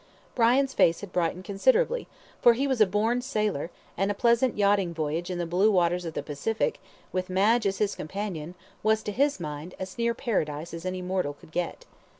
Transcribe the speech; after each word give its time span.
Brian's 0.33 0.73
face 0.73 1.01
had 1.01 1.13
brightened 1.13 1.43
considerably, 1.43 2.07
for 2.41 2.53
he 2.53 2.65
was 2.65 2.81
a 2.81 2.87
born 2.87 3.21
sailor, 3.21 3.69
and 3.95 4.09
a 4.09 4.15
pleasant 4.15 4.57
yachting 4.57 4.95
voyage 4.95 5.29
in 5.29 5.37
the 5.37 5.45
blue 5.45 5.69
waters 5.69 6.05
of 6.05 6.15
the 6.15 6.23
Pacific, 6.23 6.79
with 7.11 7.29
Madge 7.29 7.67
as 7.67 7.77
his 7.77 7.93
companion, 7.93 8.55
was, 8.81 9.03
to 9.03 9.11
his 9.11 9.39
mind, 9.39 9.75
as 9.77 9.99
near 9.99 10.15
Paradise 10.15 10.73
as 10.73 10.87
any 10.87 11.03
mortal 11.03 11.33
could 11.33 11.51
get. 11.51 11.85